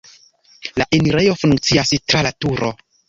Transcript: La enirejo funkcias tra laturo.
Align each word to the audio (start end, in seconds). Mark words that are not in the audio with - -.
La 0.81 0.87
enirejo 0.99 1.35
funkcias 1.41 1.93
tra 2.01 2.23
laturo. 2.29 2.73